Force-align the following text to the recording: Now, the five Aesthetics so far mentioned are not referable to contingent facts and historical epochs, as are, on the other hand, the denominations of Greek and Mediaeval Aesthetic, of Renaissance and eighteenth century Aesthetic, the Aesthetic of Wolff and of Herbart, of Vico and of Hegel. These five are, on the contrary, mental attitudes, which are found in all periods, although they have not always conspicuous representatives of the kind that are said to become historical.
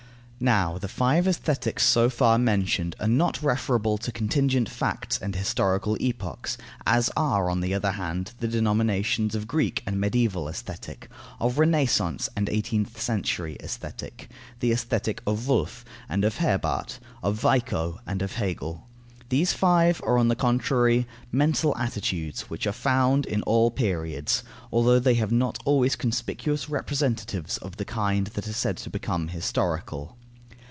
Now, 0.43 0.79
the 0.79 0.87
five 0.87 1.27
Aesthetics 1.27 1.85
so 1.85 2.09
far 2.09 2.39
mentioned 2.39 2.95
are 2.99 3.07
not 3.07 3.43
referable 3.43 3.99
to 3.99 4.11
contingent 4.11 4.67
facts 4.69 5.19
and 5.19 5.35
historical 5.35 5.95
epochs, 5.99 6.57
as 6.83 7.11
are, 7.15 7.47
on 7.47 7.59
the 7.59 7.75
other 7.75 7.91
hand, 7.91 8.31
the 8.39 8.47
denominations 8.47 9.35
of 9.35 9.45
Greek 9.47 9.83
and 9.85 10.01
Mediaeval 10.01 10.49
Aesthetic, 10.49 11.07
of 11.39 11.59
Renaissance 11.59 12.27
and 12.35 12.49
eighteenth 12.49 12.99
century 12.99 13.55
Aesthetic, 13.59 14.31
the 14.61 14.71
Aesthetic 14.71 15.21
of 15.27 15.47
Wolff 15.47 15.85
and 16.09 16.23
of 16.25 16.37
Herbart, 16.37 16.97
of 17.21 17.35
Vico 17.35 17.99
and 18.07 18.23
of 18.23 18.31
Hegel. 18.33 18.87
These 19.29 19.53
five 19.53 20.01
are, 20.03 20.17
on 20.17 20.27
the 20.29 20.35
contrary, 20.35 21.05
mental 21.31 21.77
attitudes, 21.77 22.49
which 22.49 22.65
are 22.65 22.71
found 22.71 23.27
in 23.27 23.43
all 23.43 23.69
periods, 23.69 24.41
although 24.73 24.97
they 24.97 25.13
have 25.13 25.31
not 25.31 25.59
always 25.65 25.95
conspicuous 25.95 26.67
representatives 26.67 27.59
of 27.59 27.77
the 27.77 27.85
kind 27.85 28.25
that 28.25 28.47
are 28.47 28.53
said 28.53 28.77
to 28.77 28.89
become 28.89 29.27
historical. 29.27 30.17